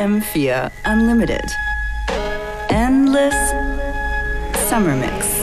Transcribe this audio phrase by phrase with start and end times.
[0.00, 1.44] FM4 Unlimited.
[2.70, 3.36] Endless
[4.70, 5.39] Summer Mix.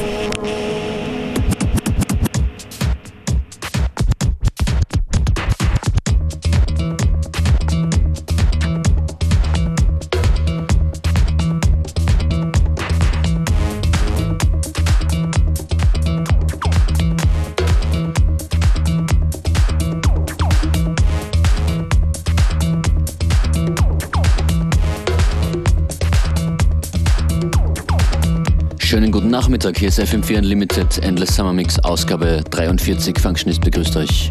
[29.47, 33.17] Nachmittag, hier ist FM4 Unlimited Endless Summer Mix, Ausgabe 43.
[33.17, 34.29] Functionist begrüßt euch.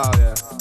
[0.00, 0.57] Oh, this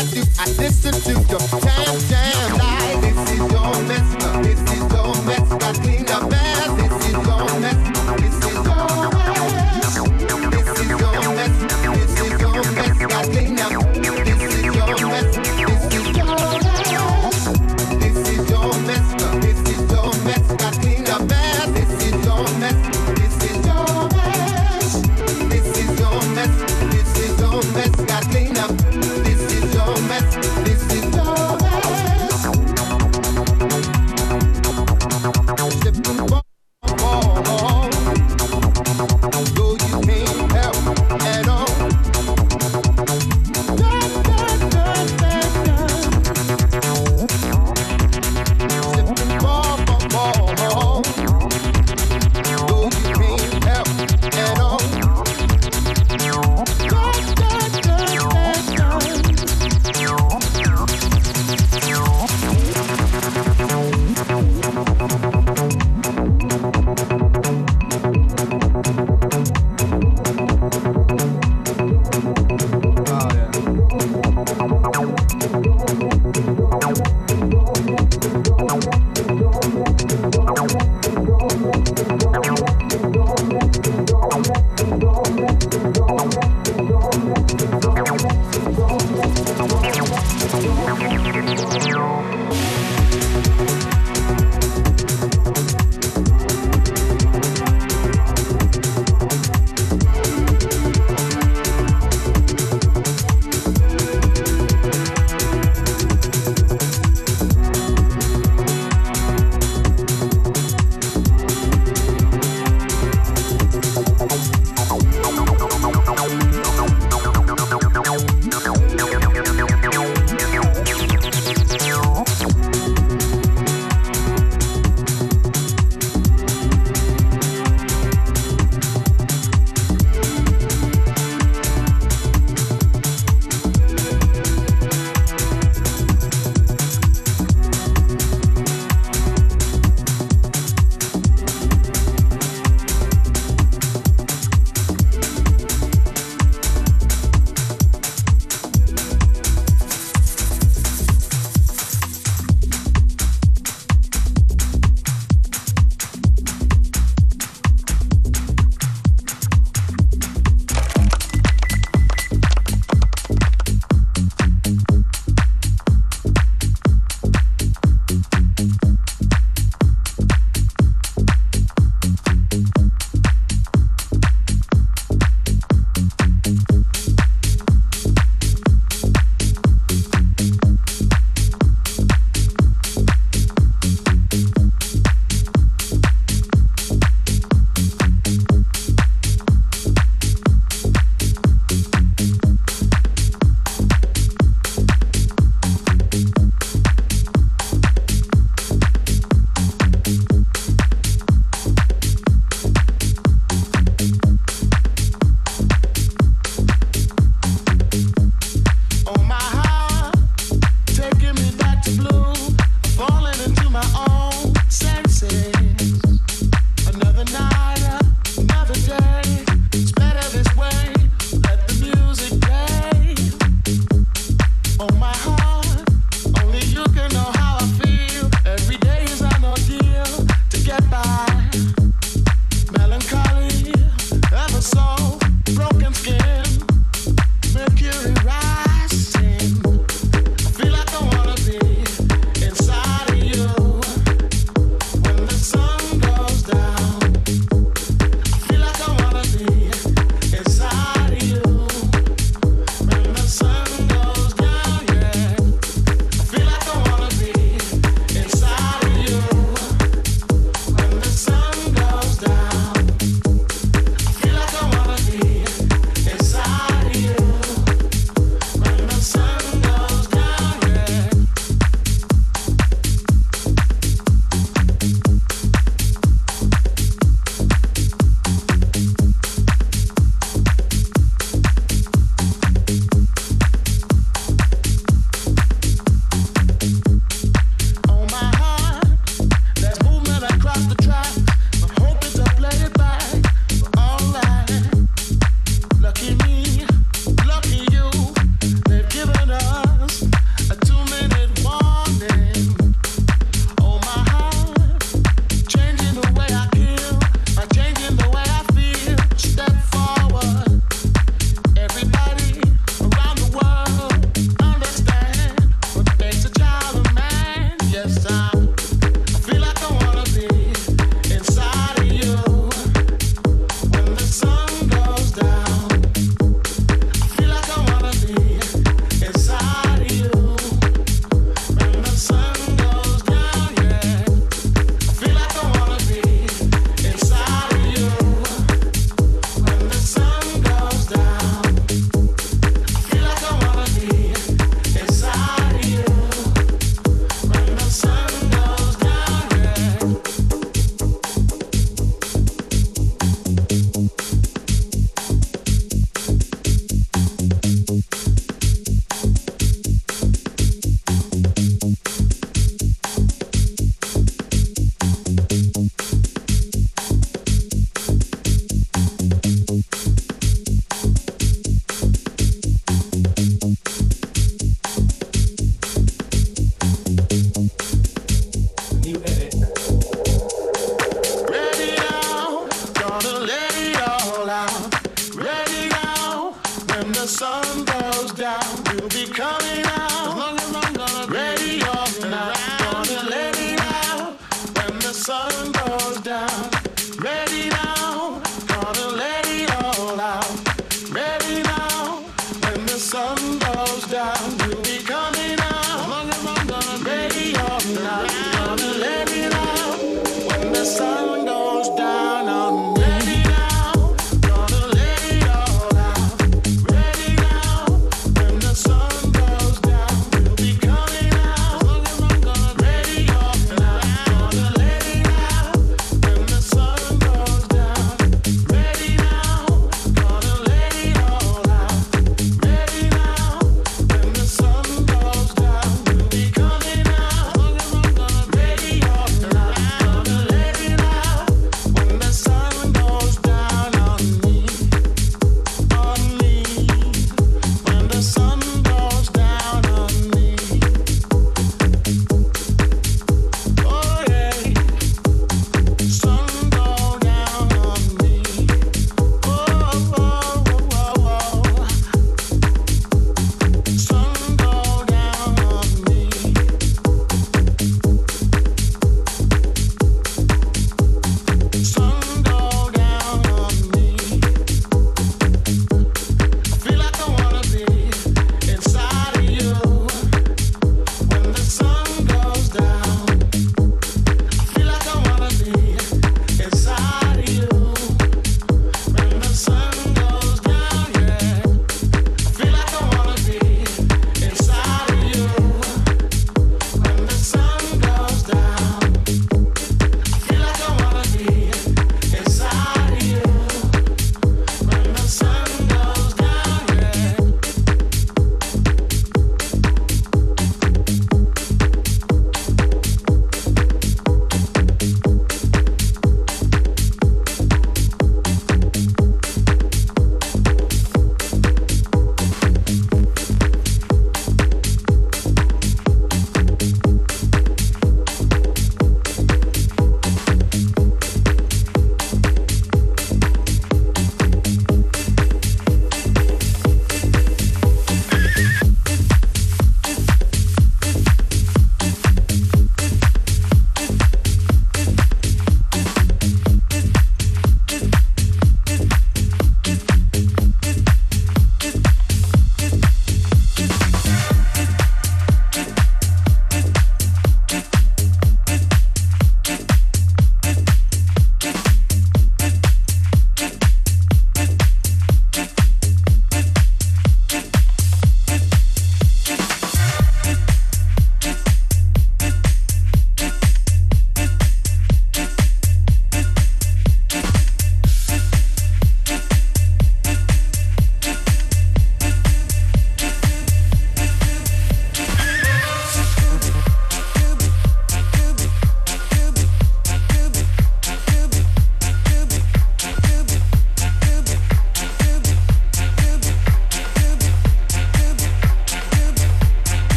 [0.00, 0.24] is your
[0.56, 0.82] mess.
[0.82, 1.67] This is your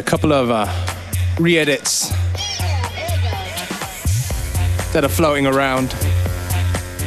[0.00, 0.66] a couple of uh,
[1.38, 2.08] re edits
[4.94, 5.90] that are floating around.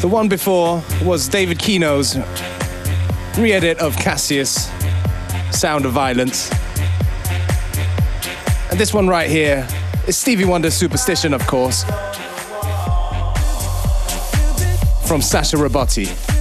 [0.02, 2.16] The one before was David Keno's
[3.40, 4.70] re edit of Cassius,
[5.50, 6.52] Sound of Violence.
[8.70, 9.68] And this one right here
[10.08, 11.84] is Stevie Wonder's Superstition, of course,
[15.08, 16.33] from Sasha Robotti.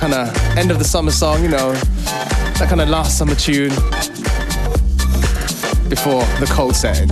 [0.00, 3.68] Kind of end of the summer song, you know, that kind of last summer tune
[5.90, 7.08] before the cold setting.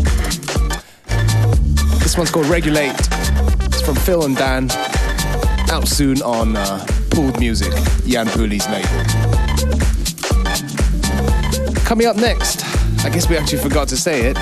[1.98, 2.96] This one's called Regulate.
[2.96, 4.70] It's from Phil and Dan.
[5.70, 7.74] Out soon on uh, Pooled Music,
[8.07, 8.88] Jan Pooley's label.
[11.85, 12.64] Coming up next,
[13.05, 14.38] I guess we actually forgot to say it.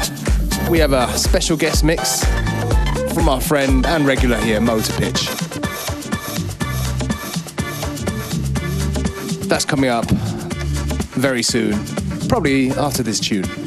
[0.70, 2.24] We have a special guest mix
[3.12, 5.45] from our friend and regular here, Motor Pitch.
[9.48, 10.06] That's coming up
[11.16, 11.78] very soon,
[12.28, 13.65] probably after this tune.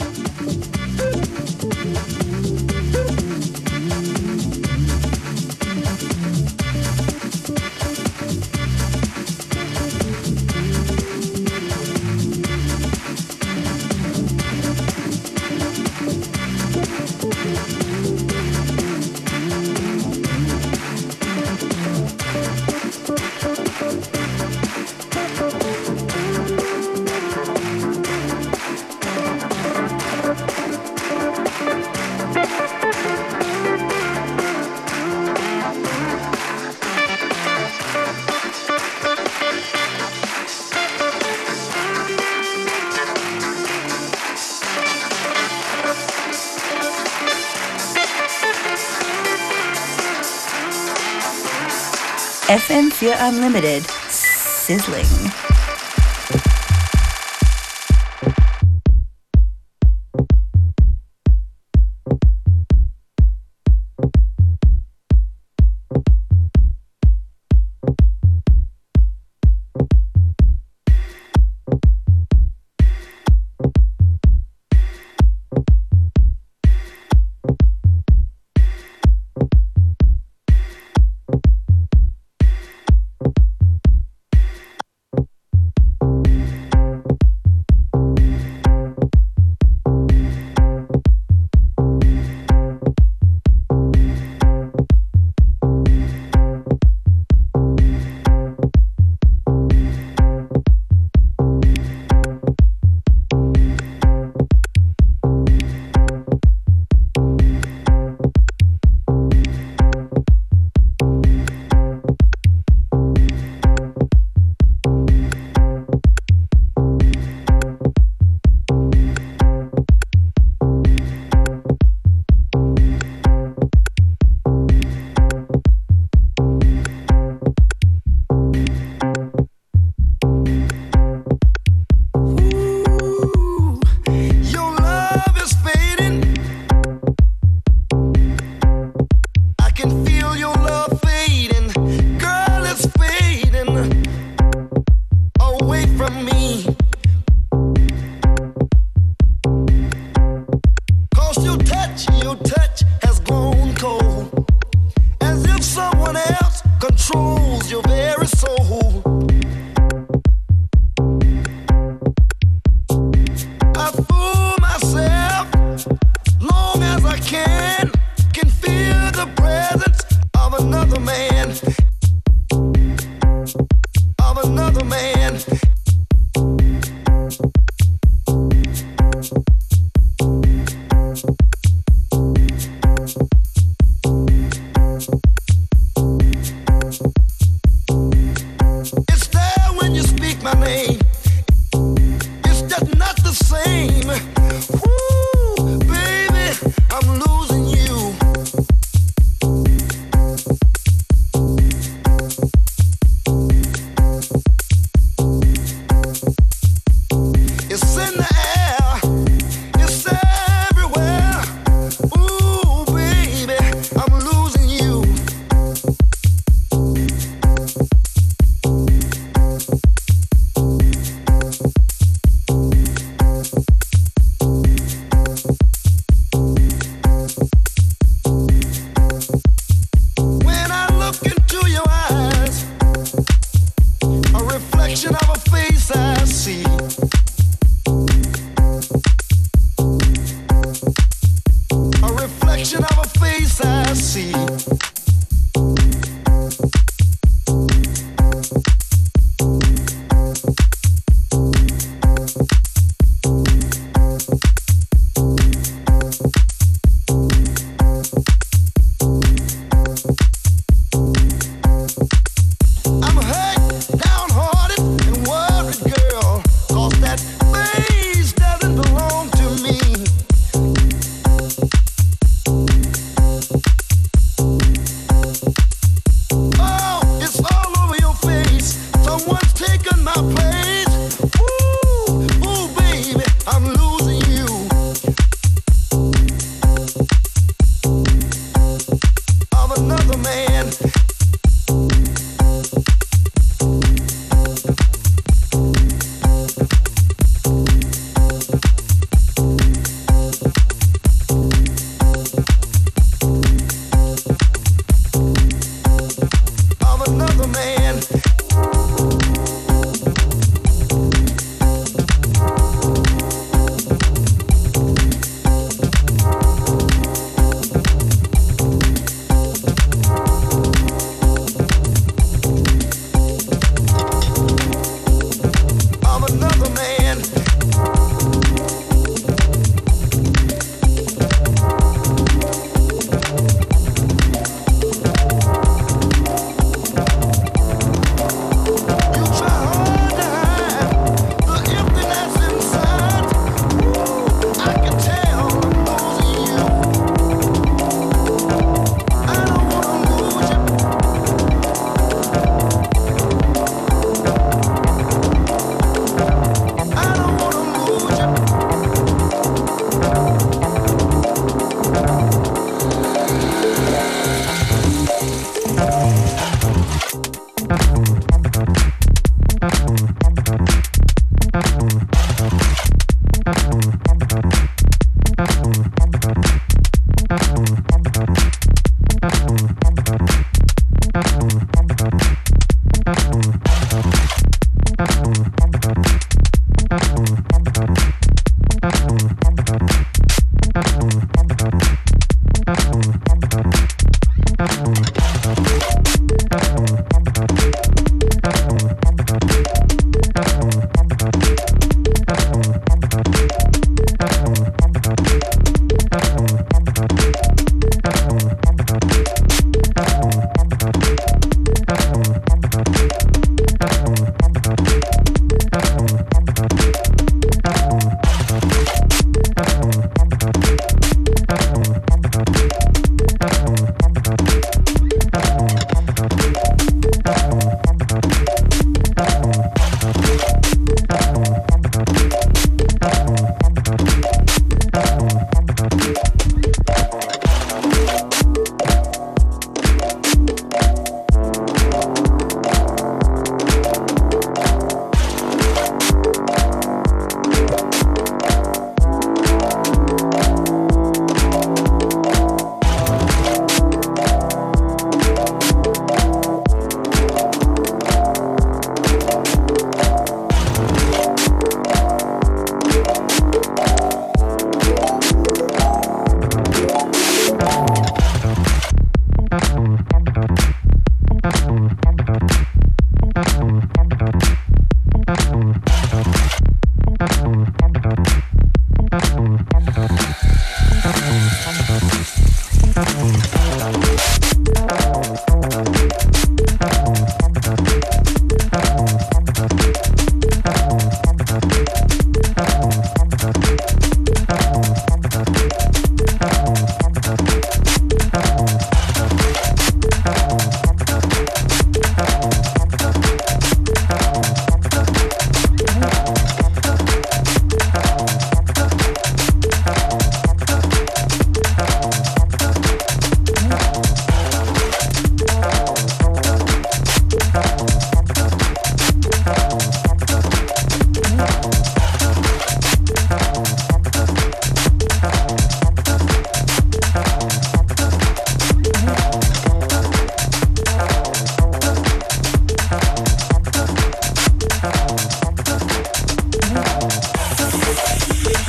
[52.67, 53.85] FM4 Unlimited.
[54.09, 55.58] Sizzling.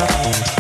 [0.05, 0.60] Assim, assim.